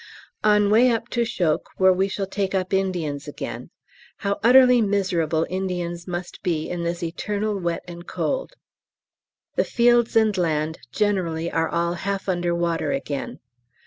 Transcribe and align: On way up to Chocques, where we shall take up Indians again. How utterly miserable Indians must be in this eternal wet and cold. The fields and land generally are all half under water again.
On 0.43 0.71
way 0.71 0.89
up 0.89 1.09
to 1.09 1.23
Chocques, 1.23 1.69
where 1.77 1.93
we 1.93 2.07
shall 2.07 2.25
take 2.25 2.55
up 2.55 2.73
Indians 2.73 3.27
again. 3.27 3.69
How 4.25 4.39
utterly 4.43 4.81
miserable 4.81 5.45
Indians 5.47 6.07
must 6.07 6.41
be 6.41 6.67
in 6.67 6.81
this 6.81 7.03
eternal 7.03 7.59
wet 7.59 7.83
and 7.87 8.07
cold. 8.07 8.53
The 9.57 9.63
fields 9.63 10.15
and 10.15 10.35
land 10.35 10.79
generally 10.91 11.51
are 11.51 11.69
all 11.69 11.93
half 11.93 12.27
under 12.27 12.55
water 12.55 12.91
again. 12.91 13.41